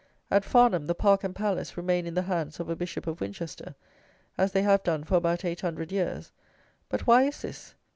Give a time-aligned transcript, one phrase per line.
[0.31, 3.75] At Farnham the park and palace remain in the hands of a Bishop of Winchester,
[4.35, 6.31] as they have done for about eight hundred years:
[6.89, 7.75] but why is this?